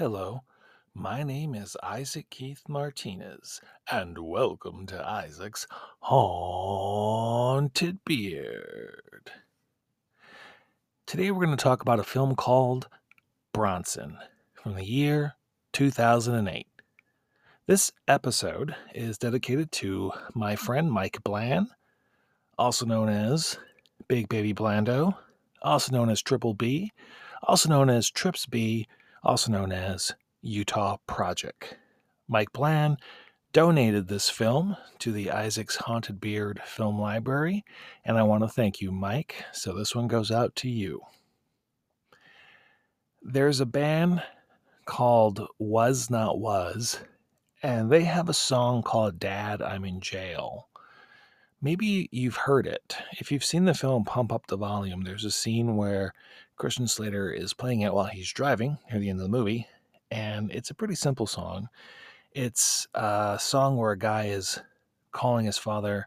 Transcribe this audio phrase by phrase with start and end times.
[0.00, 0.44] Hello,
[0.94, 3.60] my name is Isaac Keith Martinez,
[3.90, 5.66] and welcome to Isaac's
[5.98, 9.30] Haunted Beard.
[11.04, 12.88] Today we're going to talk about a film called
[13.52, 14.16] Bronson
[14.54, 15.34] from the year
[15.74, 16.66] 2008.
[17.66, 21.66] This episode is dedicated to my friend Mike Bland,
[22.56, 23.58] also known as
[24.08, 25.18] Big Baby Blando,
[25.60, 26.90] also known as Triple B,
[27.42, 28.86] also known as Trips B,
[29.22, 31.76] also known as Utah Project.
[32.28, 32.98] Mike Bland
[33.52, 37.64] donated this film to the Isaac's Haunted Beard Film Library,
[38.04, 39.44] and I want to thank you, Mike.
[39.52, 41.00] So this one goes out to you.
[43.22, 44.22] There's a band
[44.86, 47.00] called Was Not Was,
[47.62, 50.68] and they have a song called Dad, I'm in Jail.
[51.62, 52.96] Maybe you've heard it.
[53.18, 56.14] If you've seen the film Pump Up the Volume, there's a scene where
[56.56, 59.66] Christian Slater is playing it while he's driving near the end of the movie,
[60.10, 61.68] and it's a pretty simple song.
[62.32, 64.58] It's a song where a guy is
[65.12, 66.06] calling his father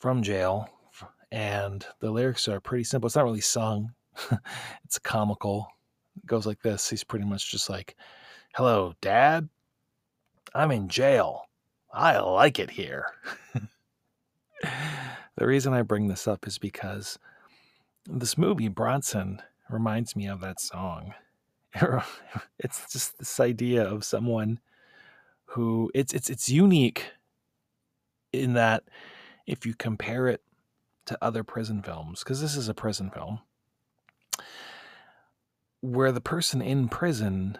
[0.00, 0.68] from jail,
[1.32, 3.06] and the lyrics are pretty simple.
[3.06, 3.94] It's not really sung,
[4.84, 5.66] it's comical.
[6.16, 7.96] It goes like this He's pretty much just like,
[8.54, 9.48] Hello, Dad.
[10.54, 11.48] I'm in jail.
[11.90, 13.06] I like it here.
[15.36, 17.18] the reason I bring this up is because
[18.06, 21.14] this movie, Bronson, reminds me of that song.
[22.58, 24.60] It's just this idea of someone
[25.46, 27.12] who it's it's it's unique
[28.32, 28.84] in that
[29.46, 30.40] if you compare it
[31.06, 33.40] to other prison films, because this is a prison film,
[35.80, 37.58] where the person in prison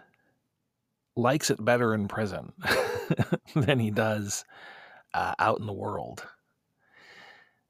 [1.17, 2.53] likes it better in prison
[3.55, 4.45] than he does
[5.13, 6.27] uh, out in the world.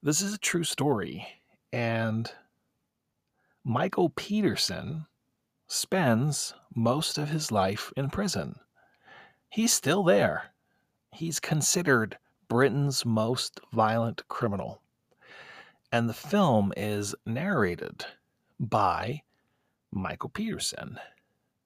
[0.05, 1.27] This is a true story.
[1.73, 2.31] And
[3.65, 5.07] Michael Peterson
[5.67, 8.57] spends most of his life in prison.
[9.49, 10.53] He's still there.
[11.11, 14.83] He's considered Britain's most violent criminal.
[15.91, 18.05] And the film is narrated
[18.61, 19.23] by
[19.91, 20.99] Michael Peterson.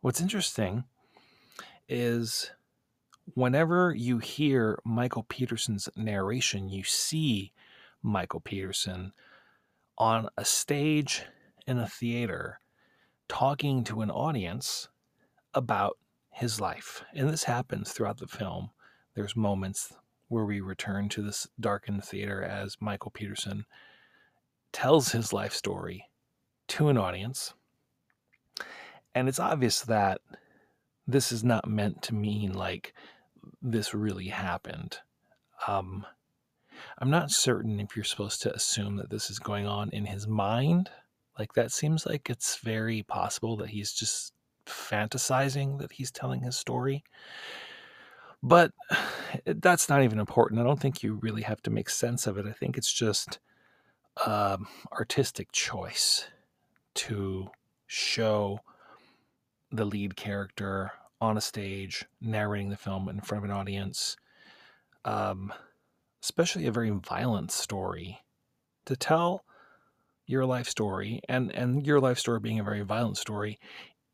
[0.01, 0.85] What's interesting
[1.89, 2.53] is
[3.35, 7.53] whenever you hear Michael Peterson's narration, you see
[8.09, 9.13] Michael Peterson
[9.97, 11.25] on a stage
[11.67, 12.61] in a theater
[13.29, 14.89] talking to an audience
[15.55, 15.99] about
[16.33, 17.05] his life.
[17.15, 18.71] And this happens throughout the film.
[19.15, 19.93] There's moments
[20.29, 23.65] where we return to this darkened theater as Michael Peterson
[24.73, 26.05] tells his life story
[26.69, 27.55] to an audience.
[29.15, 30.21] And it's obvious that
[31.07, 32.95] this is not meant to mean like
[33.63, 34.99] this really happened.
[35.67, 36.07] Um,
[36.99, 40.27] I'm not certain if you're supposed to assume that this is going on in his
[40.27, 40.91] mind.
[41.39, 44.33] Like, that seems like it's very possible that he's just
[44.69, 47.03] fantasizing that he's telling his story.
[48.43, 48.73] But
[49.45, 50.61] that's not even important.
[50.61, 52.47] I don't think you really have to make sense of it.
[52.47, 53.39] I think it's just
[54.27, 56.27] um, artistic choice
[56.95, 57.51] to
[57.87, 58.61] show
[59.71, 64.17] the lead character on a stage narrating the film in front of an audience.
[65.05, 65.53] Um,
[66.23, 68.21] especially a very violent story,
[68.87, 69.45] to tell
[70.27, 73.59] your life story and and your life story being a very violent story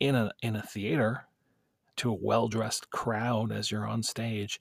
[0.01, 1.27] in a in a theater
[1.97, 4.61] to a well-dressed crowd as you're on stage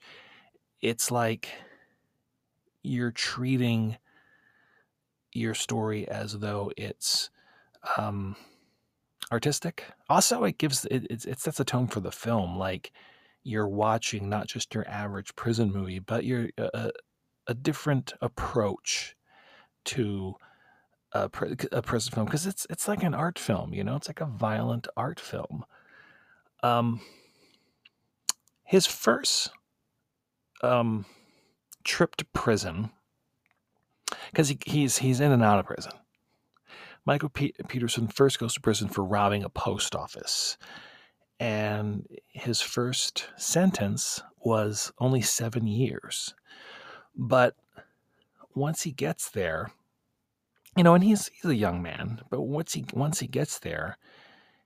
[0.80, 1.48] it's like
[2.82, 3.96] you're treating
[5.32, 7.30] your story as though it's
[7.96, 8.36] um,
[9.32, 9.84] artistic.
[10.08, 12.92] Also it gives it, it, it sets a tone for the film like
[13.42, 16.90] you're watching not just your average prison movie but you're uh,
[17.46, 19.16] a different approach
[19.84, 20.34] to
[21.12, 21.30] a,
[21.72, 24.26] a prison film because it's it's like an art film, you know, it's like a
[24.26, 25.64] violent art film.
[26.62, 27.00] Um,
[28.64, 29.50] his first
[30.62, 31.04] um,
[31.84, 32.90] trip to prison,
[34.30, 35.92] because he, he's he's in and out of prison.
[37.06, 40.56] Michael P- Peterson first goes to prison for robbing a post office,
[41.38, 46.34] and his first sentence was only seven years.
[47.16, 47.54] But
[48.54, 49.70] once he gets there,
[50.76, 53.96] you know, and he's he's a young man, but once he once he gets there,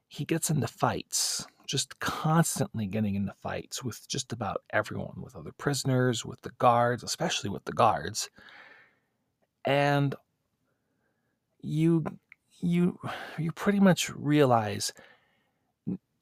[0.09, 5.53] he gets into fights, just constantly getting into fights with just about everyone, with other
[5.53, 8.31] prisoners, with the guards, especially with the guards.
[9.65, 10.15] And
[11.61, 12.05] you
[12.61, 12.99] you
[13.37, 14.93] you pretty much realize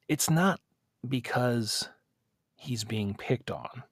[0.07, 0.59] it's not
[1.07, 1.89] because
[2.55, 3.83] he's being picked on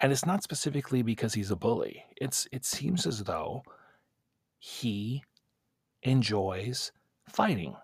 [0.00, 2.04] and it's not specifically because he's a bully.
[2.16, 3.62] It's it seems as though
[4.58, 5.22] he
[6.02, 6.92] enjoys
[7.28, 7.76] fighting.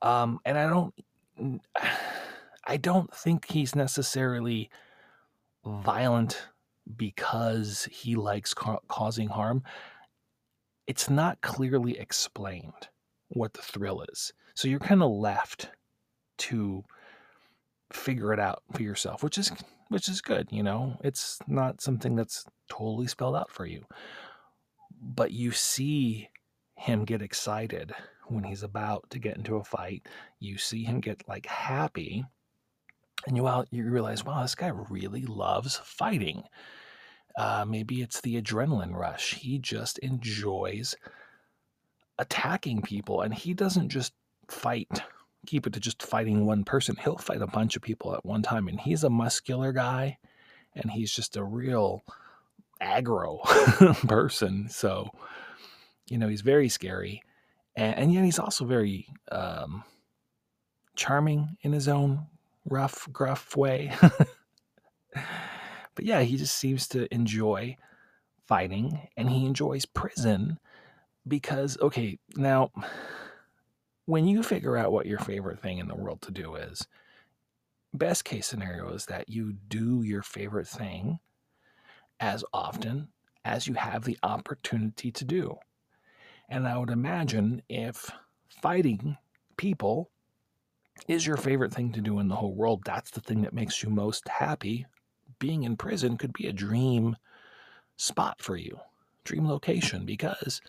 [0.00, 0.94] Um, and I don't
[2.66, 4.70] I don't think he's necessarily
[5.64, 6.48] violent
[6.96, 9.62] because he likes ca- causing harm.
[10.86, 12.88] It's not clearly explained
[13.28, 14.32] what the thrill is.
[14.54, 15.70] So you're kind of left
[16.38, 16.84] to
[17.92, 19.52] figure it out for yourself, which is
[19.92, 20.96] which is good, you know.
[21.04, 23.84] It's not something that's totally spelled out for you.
[25.00, 26.28] But you see
[26.76, 27.94] him get excited
[28.28, 30.06] when he's about to get into a fight.
[30.38, 32.24] You see him get like happy
[33.26, 36.44] and you out you realize, wow, this guy really loves fighting.
[37.36, 39.34] Uh, maybe it's the adrenaline rush.
[39.34, 40.94] He just enjoys
[42.18, 44.12] attacking people, and he doesn't just
[44.48, 45.02] fight,
[45.46, 46.96] keep it to just fighting one person.
[46.96, 50.18] He'll fight a bunch of people at one time, and he's a muscular guy,
[50.74, 52.02] and he's just a real
[52.80, 53.42] aggro
[54.08, 54.68] person.
[54.68, 55.10] So,
[56.08, 57.22] you know, he's very scary,
[57.76, 59.84] and, and yet he's also very um,
[60.94, 62.26] charming in his own
[62.64, 63.92] rough, gruff way.
[65.94, 67.76] but yeah, he just seems to enjoy
[68.46, 70.58] fighting and he enjoys prison
[71.26, 72.70] because, okay, now
[74.06, 76.86] when you figure out what your favorite thing in the world to do is,
[77.94, 81.18] best case scenario is that you do your favorite thing
[82.20, 83.08] as often
[83.44, 85.56] as you have the opportunity to do.
[86.48, 88.10] And I would imagine if
[88.48, 89.16] fighting
[89.56, 90.10] people
[91.08, 93.82] is your favorite thing to do in the whole world, that's the thing that makes
[93.82, 94.86] you most happy,
[95.38, 97.16] being in prison could be a dream
[97.96, 98.78] spot for you,
[99.24, 100.60] dream location, because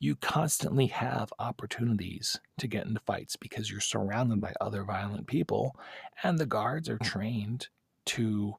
[0.00, 5.76] you constantly have opportunities to get into fights because you're surrounded by other violent people,
[6.22, 7.68] and the guards are trained
[8.06, 8.54] to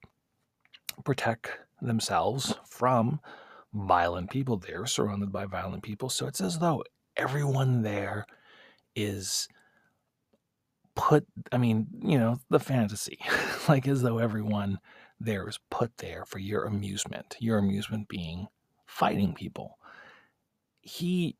[1.05, 3.19] protect themselves from
[3.73, 4.57] violent people.
[4.57, 6.83] They're surrounded by violent people, so it's as though
[7.15, 8.25] everyone there
[8.95, 9.47] is
[10.95, 13.17] put i mean you know the fantasy
[13.69, 14.77] like as though everyone
[15.19, 18.47] there is put there for your amusement your amusement being
[18.85, 19.78] fighting people
[20.81, 21.35] he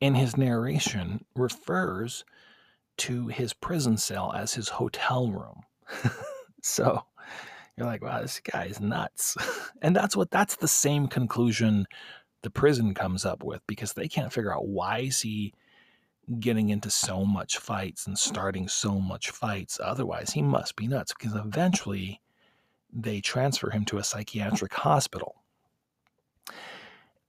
[0.00, 2.24] in his narration refers
[2.96, 5.62] to his prison cell as his hotel room
[6.62, 7.02] so
[7.76, 9.36] you're like wow this guy is nuts
[9.82, 11.86] and that's what that's the same conclusion
[12.42, 15.52] the prison comes up with because they can't figure out why is he
[16.40, 19.78] getting into so much fights and starting so much fights.
[19.82, 22.20] Otherwise, he must be nuts because eventually
[22.92, 25.36] they transfer him to a psychiatric hospital.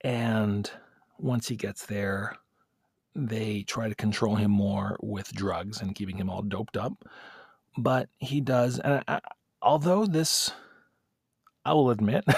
[0.02, 0.70] And
[1.18, 2.36] once he gets there,
[3.14, 6.92] they try to control him more with drugs and keeping him all doped up.
[7.78, 9.20] But he does, and I,
[9.62, 10.50] although this,
[11.64, 12.24] I will admit,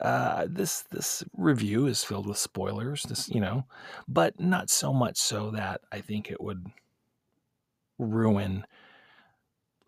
[0.00, 3.02] Uh, this this review is filled with spoilers.
[3.04, 3.64] This you know,
[4.06, 6.66] but not so much so that I think it would
[7.98, 8.66] ruin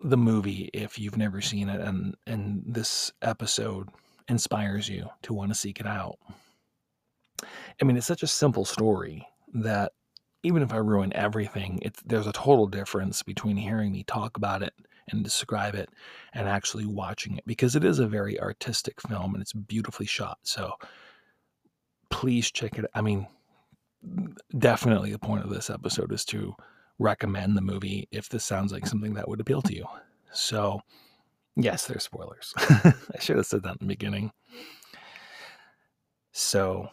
[0.00, 3.88] the movie if you've never seen it and and this episode
[4.28, 6.18] inspires you to want to seek it out.
[7.80, 9.92] I mean, it's such a simple story that
[10.42, 14.62] even if I ruin everything, it's there's a total difference between hearing me talk about
[14.62, 14.74] it
[15.10, 15.88] and describe it
[16.34, 20.38] and actually watching it because it is a very artistic film and it's beautifully shot.
[20.42, 20.72] So
[22.10, 22.84] please check it.
[22.94, 23.26] I mean,
[24.56, 26.54] definitely the point of this episode is to
[26.98, 29.86] recommend the movie if this sounds like something that would appeal to you.
[30.32, 30.80] So,
[31.56, 32.52] yes, there's spoilers.
[32.58, 34.30] I should have said that in the beginning.
[36.32, 36.90] So,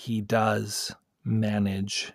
[0.00, 2.12] he does manage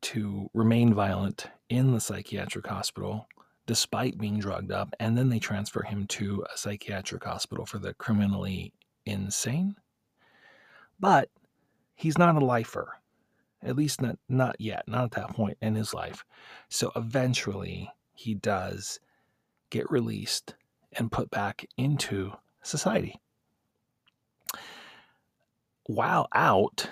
[0.00, 3.28] to remain violent in the psychiatric hospital
[3.66, 7.92] despite being drugged up, and then they transfer him to a psychiatric hospital for the
[7.92, 8.72] criminally
[9.04, 9.76] insane.
[10.98, 11.28] But
[11.94, 12.94] he's not a lifer,
[13.62, 16.24] at least not, not yet, not at that point in his life.
[16.70, 19.00] So eventually he does
[19.68, 20.54] get released
[20.94, 22.32] and put back into
[22.62, 23.20] society.
[25.84, 26.88] While out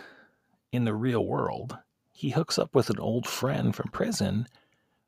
[0.72, 1.76] in the real world,
[2.12, 4.46] he hooks up with an old friend from prison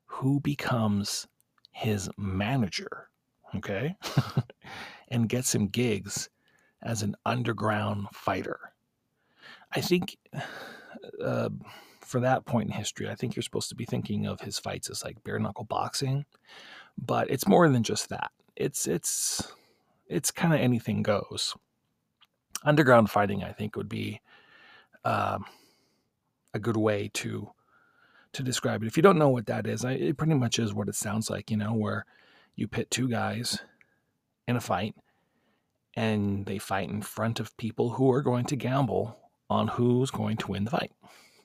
[0.07, 1.27] who becomes
[1.73, 3.09] his manager,
[3.55, 3.97] okay,
[5.09, 6.29] and gets him gigs
[6.83, 8.73] as an underground fighter.
[9.73, 10.17] I think
[11.23, 11.51] uh,
[12.01, 14.91] for that point in history, I think you're supposed to be thinking of his fights
[14.91, 16.25] as like bare knuckle boxing,
[16.97, 18.31] but it's more than just that.
[18.57, 19.53] It's it's
[20.09, 21.55] it's kind of anything goes.
[22.65, 24.21] Underground fighting, I think, would be
[25.05, 25.45] um,
[26.55, 27.51] a good way to
[28.35, 28.87] to describe it.
[28.87, 31.31] If you don't know what that is, I, it pretty much is what it sounds
[31.31, 32.05] like, you know, where
[32.57, 33.61] you pit two guys
[34.47, 34.95] in a fight
[35.97, 40.37] and they fight in front of people who are going to gamble on who's going
[40.37, 40.93] to win the fight.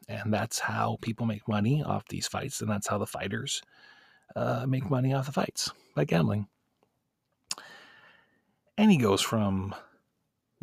[0.09, 3.61] And that's how people make money off these fights, and that's how the fighters
[4.35, 6.47] uh, make money off the fights by gambling.
[8.77, 9.73] And he goes from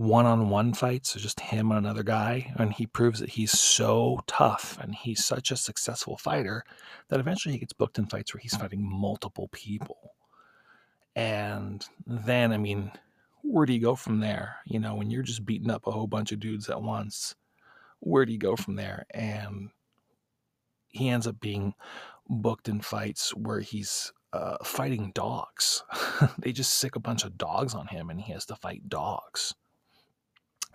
[0.01, 3.53] one on one fights, so just him and another guy, and he proves that he's
[3.53, 6.65] so tough and he's such a successful fighter
[7.11, 10.15] that eventually he gets booked in fights where he's fighting multiple people.
[11.15, 12.93] And then, I mean,
[13.43, 14.57] where do you go from there?
[14.65, 17.35] You know, when you're just beating up a whole bunch of dudes at once,
[17.99, 19.05] where do you go from there?
[19.11, 19.69] And
[20.89, 21.75] he ends up being
[22.27, 25.85] booked in fights where he's uh, fighting dogs.
[26.39, 29.55] they just sick a bunch of dogs on him and he has to fight dogs.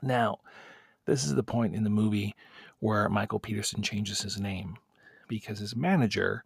[0.02, 0.40] Now,
[1.06, 2.36] this is the point in the movie
[2.80, 4.78] where Michael Peterson changes his name
[5.28, 6.44] because his manager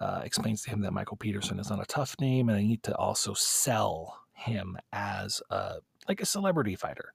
[0.00, 2.82] uh, explains to him that Michael Peterson is not a tough name and they need
[2.84, 5.76] to also sell him as a,
[6.08, 7.12] like a celebrity fighter.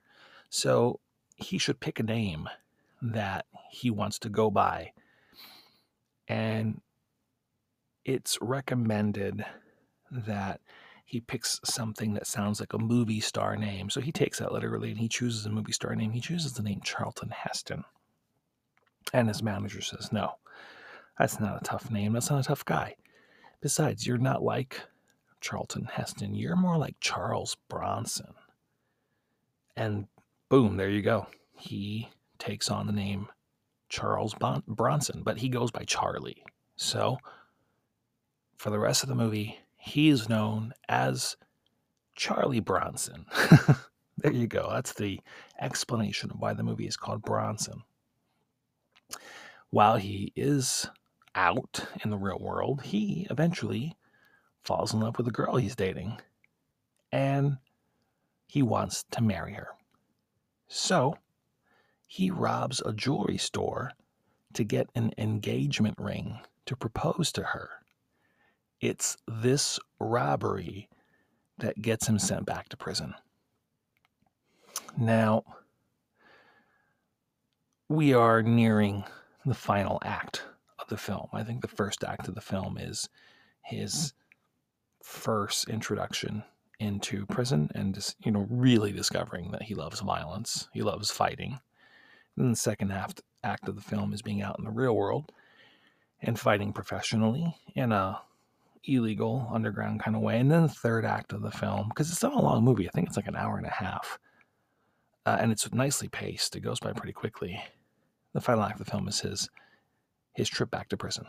[0.49, 0.99] So
[1.35, 2.47] he should pick a name
[3.01, 4.91] that he wants to go by.
[6.27, 6.81] And
[8.03, 9.43] it's recommended
[10.11, 10.61] that
[11.05, 13.91] he picks something that sounds like a movie star name.
[13.91, 16.11] So he takes that literally and he chooses a movie star name.
[16.11, 17.83] He chooses the name Charlton Heston.
[19.13, 20.31] And his manager says, No,
[21.19, 22.13] that's not a tough name.
[22.13, 22.95] That's not a tough guy.
[23.61, 24.81] Besides, you're not like
[25.41, 26.33] Charlton Heston.
[26.33, 28.33] You're more like Charles Bronson.
[29.77, 30.07] And
[30.49, 31.27] boom, there you go.
[31.53, 32.09] He
[32.39, 33.27] takes on the name
[33.89, 36.43] Charles bon- Bronson, but he goes by Charlie.
[36.77, 37.19] So
[38.57, 41.37] for the rest of the movie, he is known as
[42.15, 43.27] Charlie Bronson.
[44.17, 44.67] there you go.
[44.71, 45.19] That's the
[45.61, 47.83] explanation of why the movie is called Bronson.
[49.69, 50.89] While he is
[51.35, 53.95] out in the real world, he eventually
[54.63, 56.19] falls in love with the girl he's dating
[57.11, 57.57] and
[58.47, 59.67] he wants to marry her.
[60.67, 61.15] So
[62.07, 63.91] he robs a jewelry store
[64.53, 67.69] to get an engagement ring to propose to her.
[68.81, 70.89] It's this robbery
[71.57, 73.15] that gets him sent back to prison.
[74.97, 75.43] Now,
[77.87, 79.03] we are nearing
[79.45, 80.43] the final act
[80.79, 81.27] of the film.
[81.33, 83.09] I think the first act of the film is
[83.61, 84.13] his
[85.03, 86.43] first introduction
[86.79, 91.59] into prison and just, you know really discovering that he loves violence, he loves fighting.
[92.35, 93.13] Then the second half
[93.43, 95.31] act of the film is being out in the real world
[96.21, 98.19] and fighting professionally in a
[98.87, 100.39] illegal underground kind of way.
[100.39, 102.91] And then the third act of the film, because it's not a long movie, I
[102.91, 104.19] think it's like an hour and a half,
[105.25, 106.55] uh, and it's nicely paced.
[106.55, 107.61] It goes by pretty quickly.
[108.33, 109.49] The final act of the film is his
[110.33, 111.25] his trip back to prison.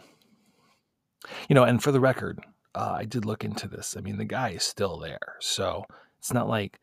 [1.48, 2.40] You know, and for the record,
[2.74, 3.96] uh, I did look into this.
[3.96, 5.84] I mean, the guy is still there, so
[6.18, 6.80] it's not like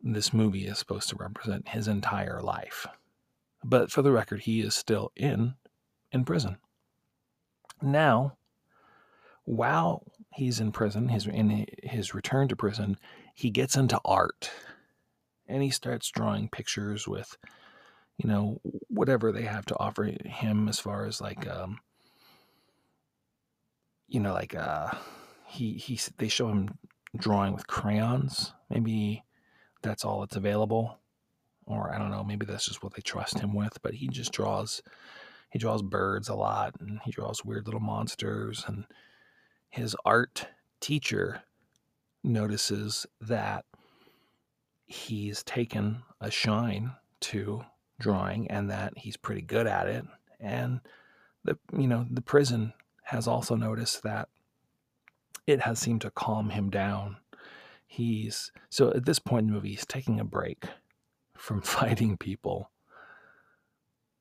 [0.00, 2.86] this movie is supposed to represent his entire life.
[3.62, 5.54] But for the record, he is still in
[6.12, 6.56] in prison.
[7.82, 8.36] Now,
[9.50, 12.96] while he's in prison, his in his return to prison,
[13.34, 14.48] he gets into art,
[15.48, 17.36] and he starts drawing pictures with,
[18.16, 21.80] you know, whatever they have to offer him as far as like, um,
[24.06, 24.92] you know, like uh,
[25.48, 26.78] he he they show him
[27.16, 28.52] drawing with crayons.
[28.68, 29.24] Maybe
[29.82, 30.96] that's all that's available,
[31.66, 32.22] or I don't know.
[32.22, 33.82] Maybe that's just what they trust him with.
[33.82, 34.80] But he just draws.
[35.50, 38.84] He draws birds a lot, and he draws weird little monsters and
[39.70, 40.48] his art
[40.80, 41.42] teacher
[42.22, 43.64] notices that
[44.86, 47.64] he's taken a shine to
[47.98, 50.04] drawing and that he's pretty good at it.
[50.40, 50.80] And
[51.44, 52.72] the you know the prison
[53.04, 54.28] has also noticed that
[55.46, 57.16] it has seemed to calm him down.
[57.86, 60.64] He's so at this point in the movie he's taking a break
[61.36, 62.70] from fighting people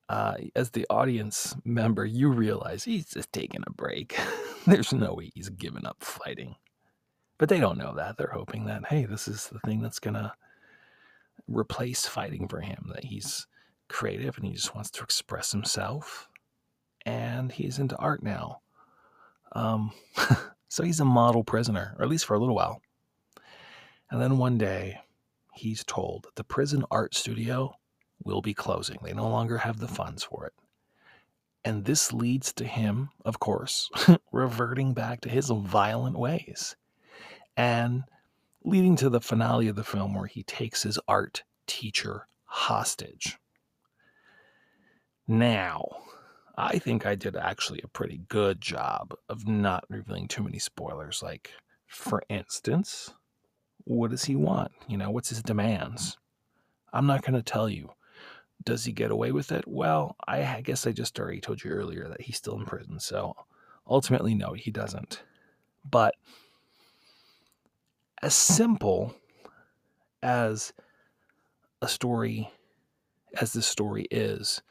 [0.09, 4.19] uh, as the audience member, you realize he's just taking a break.
[4.67, 6.55] There's no way he's giving up fighting.
[7.37, 8.17] But they don't know that.
[8.17, 10.33] They're hoping that, hey, this is the thing that's going to
[11.47, 13.45] replace fighting for him, that he's
[13.87, 16.27] creative and he just wants to express himself.
[17.05, 18.61] And he's into art now.
[19.53, 19.91] Um,
[20.69, 22.81] so he's a model prisoner, or at least for a little while.
[24.09, 25.01] And then one day,
[25.53, 27.75] he's told the prison art studio
[28.23, 28.97] will be closing.
[29.03, 30.53] They no longer have the funds for it.
[31.65, 33.89] And this leads to him, of course,
[34.31, 36.75] reverting back to his violent ways
[37.57, 38.03] and
[38.63, 43.37] leading to the finale of the film where he takes his art teacher hostage.
[45.27, 45.85] Now,
[46.57, 51.21] I think I did actually a pretty good job of not revealing too many spoilers.
[51.21, 51.51] Like,
[51.87, 53.13] for instance,
[53.83, 54.71] what does he want?
[54.87, 56.17] You know, what's his demands?
[56.91, 57.91] I'm not going to tell you.
[58.63, 59.63] Does he get away with it?
[59.67, 62.99] Well, I guess I just already told you earlier that he's still in prison.
[62.99, 63.35] So
[63.87, 65.23] ultimately, no, he doesn't.
[65.89, 66.15] But
[68.21, 69.15] as simple
[70.21, 70.73] as
[71.81, 72.49] a story
[73.39, 74.61] as this story is,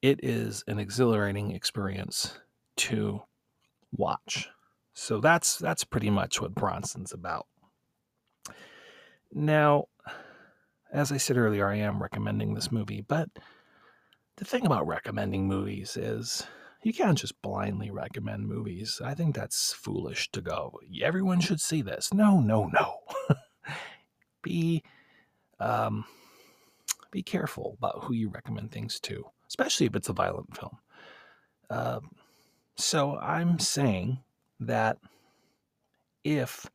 [0.00, 2.38] it is an exhilarating experience
[2.76, 3.22] to
[3.92, 4.48] watch.
[4.94, 7.46] So that's that's pretty much what Bronson's about.
[9.32, 9.86] Now,
[10.96, 13.28] as I said earlier, I am recommending this movie, but
[14.38, 16.46] the thing about recommending movies is
[16.82, 19.02] you can't just blindly recommend movies.
[19.04, 20.80] I think that's foolish to go.
[21.02, 22.14] Everyone should see this.
[22.14, 22.94] No, no, no.
[24.42, 24.82] be
[25.60, 26.06] um,
[27.10, 30.78] be careful about who you recommend things to, especially if it's a violent film.
[31.68, 32.00] Uh,
[32.78, 34.20] so I'm saying
[34.60, 34.96] that
[36.24, 36.66] if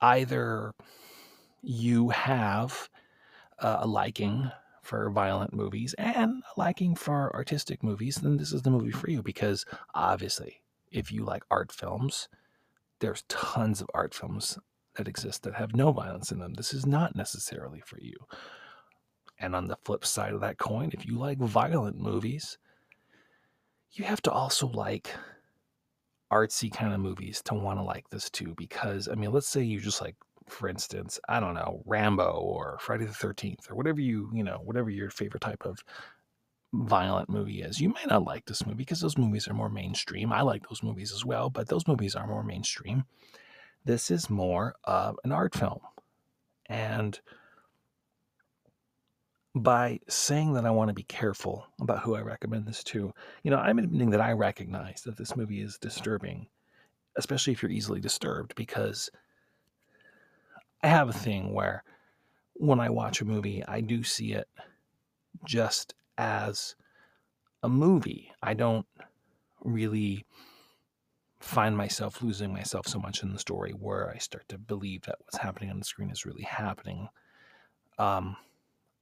[0.00, 0.72] either
[1.62, 2.88] you have
[3.62, 4.50] uh, a liking
[4.82, 9.08] for violent movies and a liking for artistic movies, then this is the movie for
[9.08, 9.64] you because
[9.94, 12.28] obviously, if you like art films,
[12.98, 14.58] there's tons of art films
[14.96, 16.54] that exist that have no violence in them.
[16.54, 18.16] This is not necessarily for you.
[19.38, 22.58] And on the flip side of that coin, if you like violent movies,
[23.92, 25.10] you have to also like
[26.30, 28.54] artsy kind of movies to want to like this too.
[28.56, 30.16] Because, I mean, let's say you just like,
[30.48, 34.60] for instance, I don't know, Rambo or Friday the 13th or whatever you, you know,
[34.62, 35.84] whatever your favorite type of
[36.72, 37.80] violent movie is.
[37.80, 40.32] You might not like this movie because those movies are more mainstream.
[40.32, 43.04] I like those movies as well, but those movies are more mainstream.
[43.84, 45.80] This is more of an art film.
[46.66, 47.20] And
[49.54, 53.50] by saying that I want to be careful about who I recommend this to, you
[53.50, 56.46] know, I'm admitting that I recognize that this movie is disturbing,
[57.16, 59.10] especially if you're easily disturbed, because
[60.82, 61.84] I have a thing where
[62.54, 64.48] when I watch a movie, I do see it
[65.44, 66.74] just as
[67.62, 68.32] a movie.
[68.42, 68.86] I don't
[69.64, 70.24] really
[71.40, 75.16] find myself losing myself so much in the story where I start to believe that
[75.20, 77.08] what's happening on the screen is really happening.
[77.98, 78.36] Um,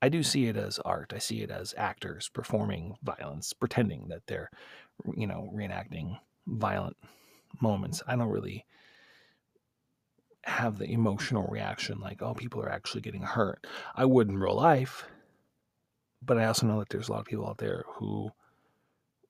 [0.02, 1.12] I do see it as art.
[1.14, 4.50] I see it as actors performing violence, pretending that they're,
[5.14, 6.96] you know, reenacting violent
[7.60, 8.02] moments.
[8.06, 8.64] I don't really
[10.44, 13.66] have the emotional reaction like, oh, people are actually getting hurt.
[13.94, 15.04] I would in real life,
[16.22, 18.30] but I also know that there's a lot of people out there who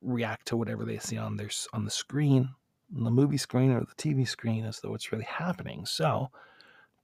[0.02, 2.50] react to whatever they see on their on the screen,
[2.96, 5.84] on the movie screen or the TV screen, as though it's really happening.
[5.84, 6.30] So,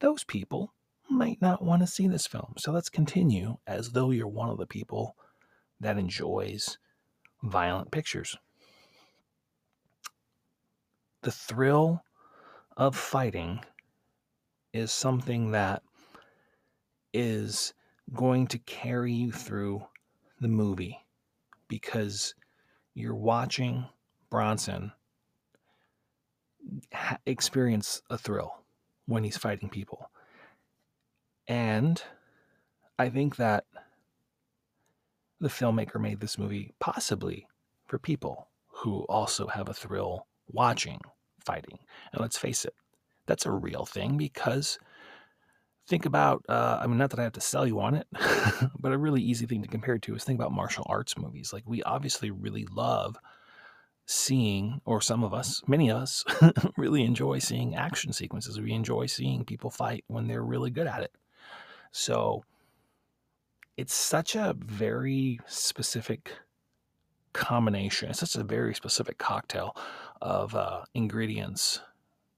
[0.01, 0.73] those people
[1.09, 2.55] might not want to see this film.
[2.59, 5.17] So let's continue as though you're one of the people
[5.81, 6.79] that enjoys
[7.43, 8.37] violent pictures.
[11.23, 12.03] The thrill
[12.77, 13.61] of fighting
[14.77, 15.83] is something that
[17.13, 17.73] is
[18.13, 19.83] going to carry you through
[20.41, 20.99] the movie
[21.67, 22.35] because
[22.95, 23.87] you're watching
[24.31, 24.93] Bronson
[27.25, 28.63] experience a thrill
[29.07, 30.11] when he's fighting people.
[31.49, 32.03] And
[32.99, 33.65] I think that
[35.41, 37.47] the filmmaker made this movie possibly
[37.87, 41.01] for people who also have a thrill watching
[41.45, 41.79] fighting.
[42.13, 42.75] And let's face it,
[43.27, 44.79] that's a real thing because
[45.87, 48.07] think about, uh, I mean, not that I have to sell you on it,
[48.79, 51.53] but a really easy thing to compare to is think about martial arts movies.
[51.53, 53.17] Like, we obviously really love
[54.07, 56.25] seeing, or some of us, many of us,
[56.77, 58.61] really enjoy seeing action sequences.
[58.61, 61.13] We enjoy seeing people fight when they're really good at it.
[61.93, 62.45] So
[63.77, 66.33] it's such a very specific
[67.33, 68.11] combination.
[68.11, 69.77] It's such a very specific cocktail
[70.21, 71.81] of uh, ingredients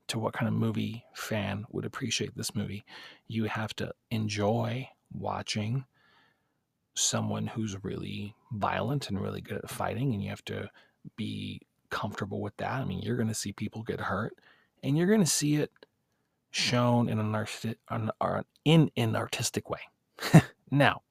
[0.09, 2.85] to what kind of movie fan would appreciate this movie.
[3.27, 5.85] You have to enjoy watching
[6.95, 10.69] someone who's really violent and really good at fighting, and you have to
[11.17, 12.81] be comfortable with that.
[12.81, 14.35] I mean, you're going to see people get hurt,
[14.83, 15.71] and you're going to see it
[16.51, 17.77] shown in an, arti-
[18.65, 19.81] in an artistic way.
[20.71, 21.03] now,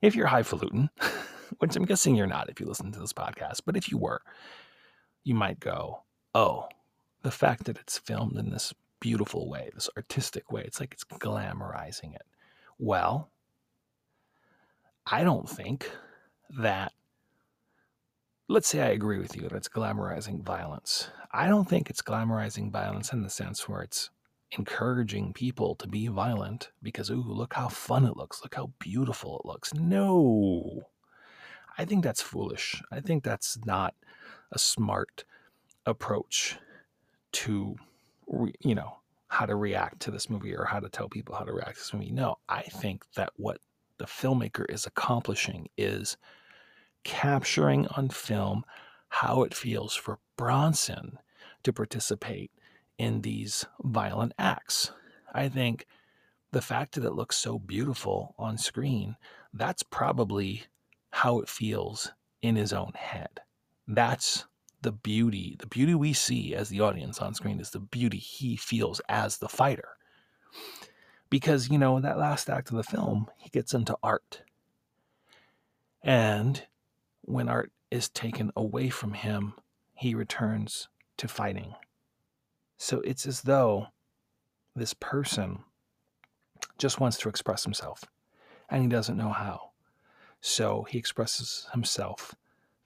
[0.00, 0.90] if you're highfalutin,
[1.58, 4.22] which I'm guessing you're not if you listen to this podcast, but if you were,
[5.24, 6.68] you might go, oh,
[7.22, 11.04] the fact that it's filmed in this beautiful way, this artistic way, it's like it's
[11.04, 12.26] glamorizing it.
[12.78, 13.30] Well,
[15.06, 15.90] I don't think
[16.58, 16.92] that,
[18.48, 21.08] let's say I agree with you that it's glamorizing violence.
[21.32, 24.10] I don't think it's glamorizing violence in the sense where it's
[24.52, 28.42] encouraging people to be violent because, ooh, look how fun it looks.
[28.42, 29.74] Look how beautiful it looks.
[29.74, 30.82] No.
[31.76, 32.82] I think that's foolish.
[32.90, 33.94] I think that's not
[34.50, 35.24] a smart
[35.84, 36.58] approach
[37.38, 37.76] to,
[38.60, 38.96] you know,
[39.28, 41.80] how to react to this movie or how to tell people how to react to
[41.80, 42.10] this movie.
[42.10, 43.58] No, I think that what
[43.98, 46.16] the filmmaker is accomplishing is
[47.04, 48.64] capturing on film
[49.08, 51.18] how it feels for Bronson
[51.62, 52.50] to participate
[52.98, 54.92] in these violent acts.
[55.32, 55.86] I think
[56.50, 59.16] the fact that it looks so beautiful on screen,
[59.52, 60.64] that's probably
[61.10, 63.40] how it feels in his own head.
[63.86, 64.46] That's
[64.82, 65.56] the beauty.
[65.58, 69.38] The beauty we see as the audience on screen is the beauty he feels as
[69.38, 69.88] the fighter.
[71.30, 74.42] Because, you know, in that last act of the film, he gets into art.
[76.02, 76.62] And
[77.22, 79.54] when art is taken away from him,
[79.94, 80.88] he returns
[81.18, 81.74] to fighting.
[82.76, 83.88] So it's as though
[84.74, 85.58] this person
[86.78, 88.04] just wants to express himself
[88.70, 89.70] and he doesn't know how.
[90.40, 92.34] So he expresses himself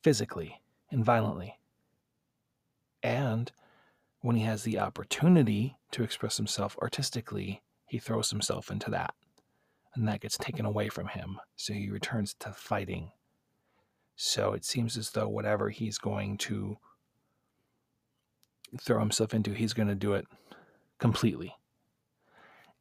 [0.02, 1.58] physically and violently.
[3.02, 3.50] And
[4.20, 9.14] when he has the opportunity to express himself artistically, he throws himself into that.
[9.94, 11.40] And that gets taken away from him.
[11.56, 13.10] So he returns to fighting.
[14.16, 16.78] So it seems as though whatever he's going to
[18.80, 20.26] throw himself into, he's going to do it
[20.98, 21.54] completely.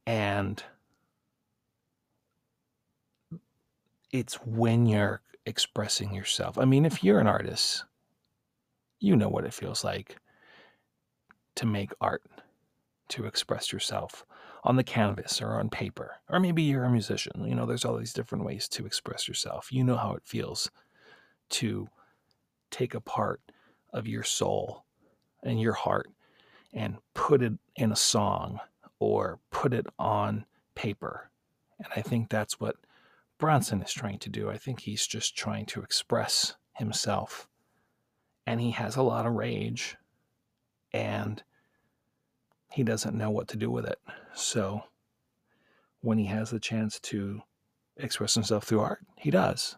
[0.05, 0.63] And
[4.11, 6.57] it's when you're expressing yourself.
[6.57, 7.83] I mean, if you're an artist,
[9.01, 10.15] you know what it feels like
[11.55, 12.23] to make art,
[13.09, 14.25] to express yourself
[14.63, 16.17] on the canvas or on paper.
[16.29, 17.45] Or maybe you're a musician.
[17.45, 19.71] You know, there's all these different ways to express yourself.
[19.71, 20.69] You know how it feels
[21.49, 21.89] to
[22.69, 23.41] take a part
[23.91, 24.85] of your soul
[25.43, 26.09] and your heart
[26.73, 28.59] and put it in a song
[28.99, 31.31] or put it on paper.
[31.79, 32.75] And I think that's what
[33.39, 34.51] Bronson is trying to do.
[34.51, 37.47] I think he's just trying to express himself.
[38.45, 39.95] And he has a lot of rage
[40.93, 41.41] and
[42.71, 43.99] he doesn't know what to do with it.
[44.33, 44.81] So
[46.01, 47.41] when he has the chance to
[47.97, 49.77] express himself through art, he does.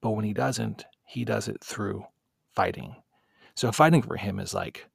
[0.00, 2.04] But when he doesn't, he does it through
[2.54, 2.96] fighting.
[3.54, 4.86] So fighting for him is like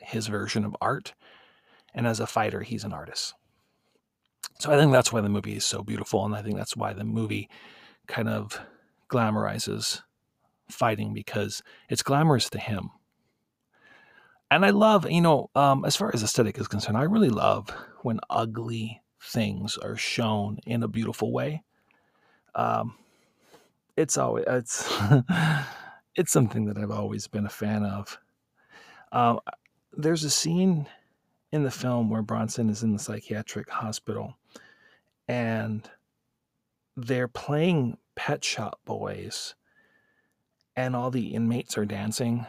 [0.00, 1.14] his version of art.
[1.94, 3.34] And as a fighter, he's an artist.
[4.58, 6.24] So I think that's why the movie is so beautiful.
[6.24, 7.48] And I think that's why the movie
[8.06, 8.60] kind of
[9.10, 10.02] glamorizes
[10.68, 12.90] fighting because it's glamorous to him.
[14.50, 17.70] And I love, you know, um, as far as aesthetic is concerned, I really love
[18.02, 21.64] when ugly things are shown in a beautiful way.
[22.54, 22.94] Um,
[23.96, 24.92] it's always it's
[26.16, 28.18] it's something that I've always been a fan of.
[29.12, 29.40] Um,
[29.92, 30.86] there's a scene
[31.52, 34.36] in the film where Bronson is in the psychiatric hospital
[35.28, 35.88] and
[36.96, 39.54] they're playing Pet Shop Boys
[40.76, 42.46] and all the inmates are dancing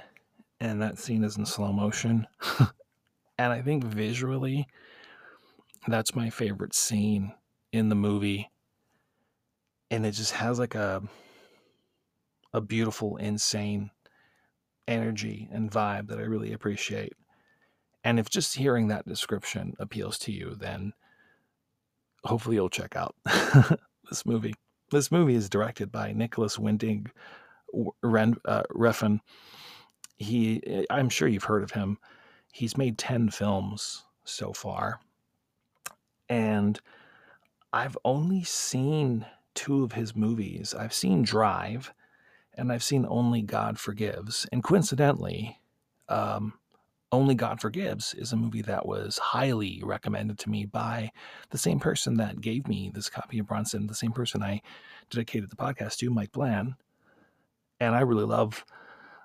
[0.60, 2.28] and that scene is in slow motion.
[3.38, 4.68] and I think visually
[5.88, 7.34] that's my favorite scene
[7.72, 8.50] in the movie.
[9.90, 11.02] And it just has like a
[12.54, 13.92] a beautiful insane
[14.88, 17.14] energy and vibe that I really appreciate.
[18.04, 20.94] And if just hearing that description appeals to you, then
[22.24, 23.16] hopefully you'll check out
[24.10, 24.54] this movie.
[24.92, 27.12] This movie is directed by Nicholas Winding
[27.74, 29.20] uh, Refn.
[30.18, 31.98] He, I'm sure you've heard of him.
[32.52, 35.00] He's made 10 films so far.
[36.30, 36.80] And
[37.72, 40.74] I've only seen two of his movies.
[40.74, 41.94] I've seen Drive
[42.54, 44.48] and I've seen Only God Forgives.
[44.52, 45.60] And coincidentally,
[46.10, 46.54] um,
[47.12, 51.12] only God Forgives is a movie that was highly recommended to me by
[51.52, 54.62] the same person that gave me this copy of Bronson, the same person I
[55.10, 56.74] dedicated the podcast to, Mike Bland.
[57.80, 58.66] And I really love,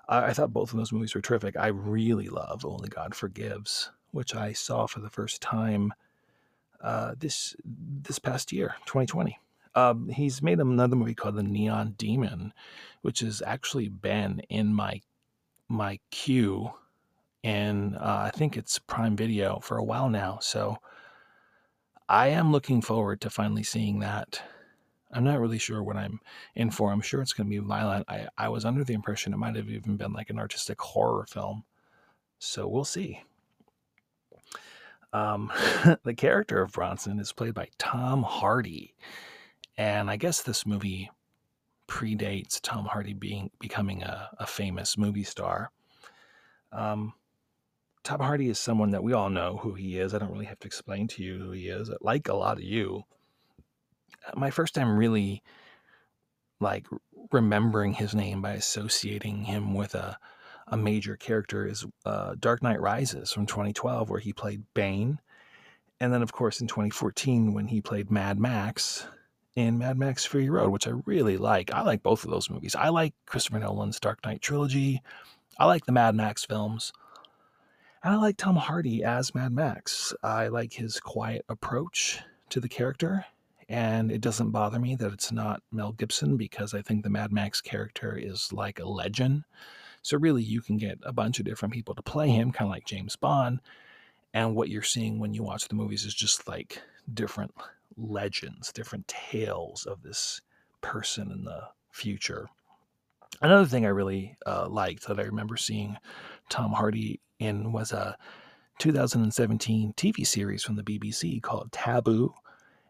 [0.07, 1.57] I, I thought both of those movies were terrific.
[1.57, 5.93] I really love Only God Forgives, which I saw for the first time
[6.81, 9.39] uh, this this past year, 2020.
[9.75, 12.53] Um, he's made another movie called The Neon Demon,
[13.01, 15.01] which has actually been in my
[15.69, 16.71] my queue
[17.43, 20.39] and uh, I think it's Prime Video for a while now.
[20.41, 20.77] So
[22.07, 24.41] I am looking forward to finally seeing that.
[25.13, 26.19] I'm not really sure what I'm
[26.55, 26.91] in for.
[26.91, 28.05] I'm sure it's going to be violent.
[28.09, 31.25] I, I was under the impression it might have even been like an artistic horror
[31.27, 31.63] film.
[32.39, 33.21] So we'll see.
[35.13, 35.51] Um,
[36.03, 38.95] the character of Bronson is played by Tom Hardy.
[39.77, 41.09] And I guess this movie
[41.87, 45.71] predates Tom Hardy being becoming a, a famous movie star.
[46.71, 47.13] Um,
[48.03, 50.13] Tom Hardy is someone that we all know who he is.
[50.13, 51.89] I don't really have to explain to you who he is.
[52.01, 53.03] Like a lot of you,
[54.35, 55.43] my first time really
[56.59, 56.87] like
[57.31, 60.17] remembering his name by associating him with a
[60.67, 65.19] a major character is uh, Dark Knight Rises from 2012, where he played Bane,
[65.99, 69.05] and then of course in 2014 when he played Mad Max
[69.55, 71.71] in Mad Max Fury Road, which I really like.
[71.73, 72.75] I like both of those movies.
[72.75, 75.01] I like Christopher Nolan's Dark Knight trilogy.
[75.57, 76.93] I like the Mad Max films.
[78.03, 80.13] And I like Tom Hardy as Mad Max.
[80.23, 83.25] I like his quiet approach to the character,
[83.69, 87.31] and it doesn't bother me that it's not Mel Gibson because I think the Mad
[87.31, 89.43] Max character is like a legend.
[90.01, 92.71] So, really, you can get a bunch of different people to play him, kind of
[92.71, 93.59] like James Bond.
[94.33, 96.81] And what you're seeing when you watch the movies is just like
[97.13, 97.53] different
[97.97, 100.41] legends, different tales of this
[100.81, 102.49] person in the future.
[103.41, 105.97] Another thing I really uh, liked that I remember seeing
[106.49, 108.17] Tom Hardy in was a
[108.79, 112.33] 2017 TV series from the BBC called Taboo.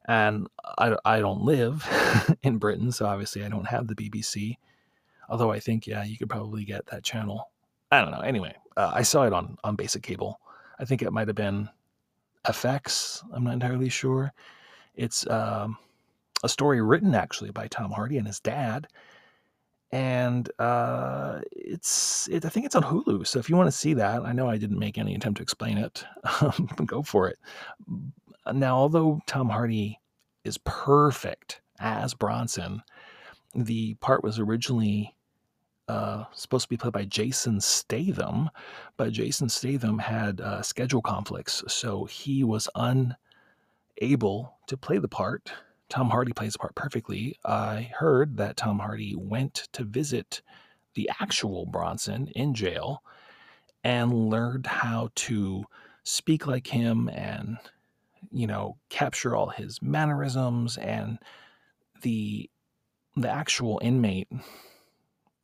[0.06, 1.88] And I, I don't live
[2.44, 4.58] in Britain, so obviously I don't have the BBC.
[5.30, 7.50] Although I think, yeah, you could probably get that channel.
[7.92, 8.20] I don't know.
[8.20, 10.40] Anyway, uh, I saw it on, on basic cable.
[10.80, 11.70] I think it might have been
[12.46, 13.24] FX.
[13.32, 14.34] I'm not entirely sure.
[14.96, 15.78] It's um,
[16.44, 18.88] a story written actually by Tom Hardy and his dad
[19.94, 23.28] and uh, it's it, I think it's on Hulu.
[23.28, 25.44] So if you want to see that, I know I didn't make any attempt to
[25.44, 26.04] explain it.
[26.88, 27.38] Go for it.
[28.52, 30.00] Now, although Tom Hardy
[30.44, 32.84] is perfect as Bronson,
[33.56, 35.16] the part was originally
[35.88, 38.50] uh, supposed to be played by Jason Statham,
[38.98, 45.52] but Jason Statham had uh, schedule conflicts, so he was unable to play the part
[45.94, 47.38] Tom Hardy plays the part perfectly.
[47.46, 50.42] I heard that Tom Hardy went to visit
[50.96, 53.04] the actual Bronson in jail
[53.84, 55.66] and learned how to
[56.04, 57.60] speak like him and
[58.32, 61.20] you know capture all his mannerisms and
[62.02, 62.50] the
[63.16, 64.28] the actual inmate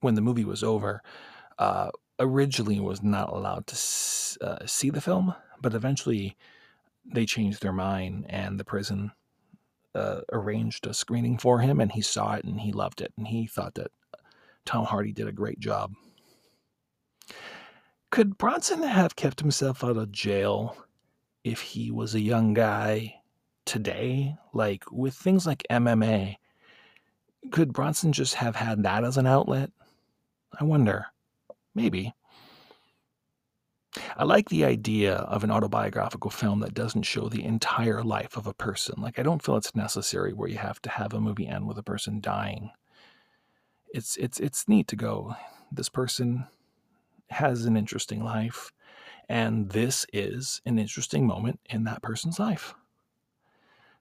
[0.01, 1.01] when the movie was over
[1.59, 1.89] uh,
[2.19, 3.75] originally was not allowed to
[4.41, 6.35] uh, see the film but eventually
[7.05, 9.11] they changed their mind and the prison
[9.95, 13.27] uh, arranged a screening for him, and he saw it and he loved it, and
[13.27, 13.91] he thought that
[14.65, 15.93] Tom Hardy did a great job.
[18.11, 20.75] Could Bronson have kept himself out of jail
[21.43, 23.15] if he was a young guy
[23.65, 24.35] today?
[24.53, 26.37] Like with things like MMA,
[27.51, 29.71] could Bronson just have had that as an outlet?
[30.59, 31.07] I wonder.
[31.75, 32.13] Maybe.
[34.17, 38.47] I like the idea of an autobiographical film that doesn't show the entire life of
[38.47, 39.01] a person.
[39.01, 41.77] Like I don't feel it's necessary where you have to have a movie end with
[41.77, 42.71] a person dying.
[43.93, 45.35] It's it's it's neat to go.
[45.71, 46.45] This person
[47.29, 48.71] has an interesting life
[49.29, 52.73] and this is an interesting moment in that person's life.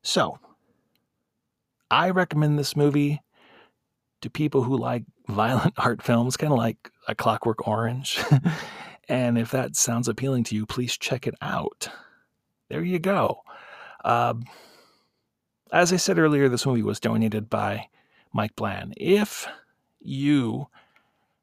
[0.02, 0.38] So,
[1.90, 3.20] I recommend this movie
[4.22, 8.18] to people who like violent art films, kind of like A Clockwork Orange.
[9.08, 11.88] And if that sounds appealing to you, please check it out.
[12.68, 13.42] There you go.
[14.04, 14.34] Uh,
[15.72, 17.88] as I said earlier, this movie was donated by
[18.32, 18.94] Mike Bland.
[18.98, 19.48] If
[20.00, 20.68] you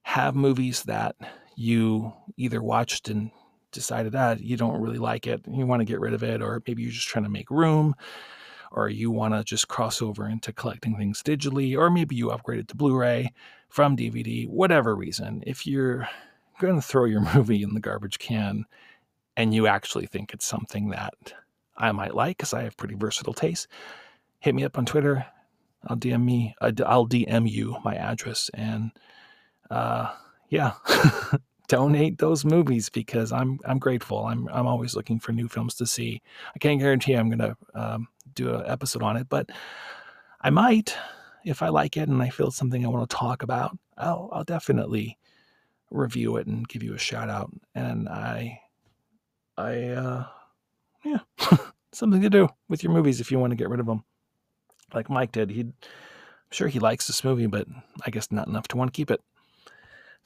[0.03, 1.15] have movies that
[1.55, 3.31] you either watched and
[3.75, 6.61] decided that you don't really like it, you want to get rid of it, or
[6.65, 7.93] maybe you're just trying to make room,
[8.71, 12.67] or you want to just cross over into collecting things digitally, or maybe you upgraded
[12.69, 13.31] to Blu ray
[13.69, 16.07] from DVD, whatever reason, if you're
[16.59, 18.65] going to throw your movie in the garbage can
[19.37, 21.33] and you actually think it's something that
[21.77, 23.67] I might like because I have pretty versatile taste,
[24.39, 25.25] hit me up on Twitter.
[25.87, 26.55] I'll DM me.
[26.61, 28.91] I'll DM you my address and
[29.69, 30.13] uh,
[30.49, 30.73] yeah,
[31.67, 34.25] donate those movies because I'm I'm grateful.
[34.25, 36.21] I'm I'm always looking for new films to see.
[36.55, 39.49] I can't guarantee I'm gonna um, do an episode on it, but
[40.41, 40.95] I might
[41.43, 43.77] if I like it and I feel something I want to talk about.
[43.97, 45.17] I'll I'll definitely
[45.91, 47.51] review it and give you a shout out.
[47.73, 48.61] And I,
[49.57, 50.25] I, uh,
[51.03, 51.19] yeah,
[51.91, 54.03] something to do with your movies if you want to get rid of them.
[54.93, 55.49] Like Mike did.
[55.49, 55.73] He, I'm
[56.51, 57.67] sure he likes this movie, but
[58.05, 59.21] I guess not enough to want to keep it.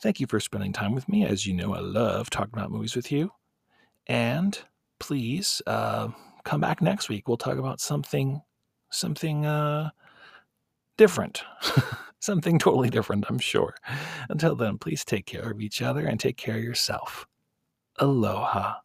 [0.01, 1.25] Thank you for spending time with me.
[1.25, 3.31] As you know, I love talking about movies with you.
[4.07, 4.57] And
[4.99, 6.09] please uh,
[6.43, 7.27] come back next week.
[7.27, 8.41] We'll talk about something,
[8.91, 9.89] something uh,
[10.97, 11.43] different.
[12.19, 13.75] something totally different, I'm sure.
[14.29, 17.27] Until then, please take care of each other and take care of yourself.
[17.97, 18.79] Aloha.